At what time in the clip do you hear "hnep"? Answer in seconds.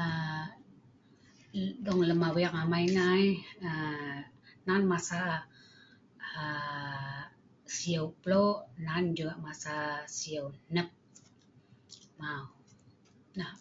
10.72-10.88